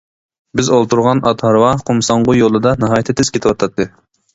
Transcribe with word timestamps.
بىز 0.59 0.71
ئولتۇرغان 0.77 1.21
ئات-ھارۋا 1.27 1.71
قۇمساڭغۇ 1.93 2.39
يولدا 2.41 2.77
ناھايىتى 2.85 3.21
تېز 3.23 3.37
كېتىۋاتاتتى. 3.39 3.93